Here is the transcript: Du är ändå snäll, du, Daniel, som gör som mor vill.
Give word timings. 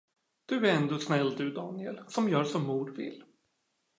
Du 0.45 0.67
är 0.67 0.75
ändå 0.75 0.99
snäll, 0.99 1.35
du, 1.35 1.51
Daniel, 1.51 1.99
som 2.07 2.29
gör 2.29 2.43
som 2.43 2.63
mor 2.63 2.89
vill. 2.91 3.23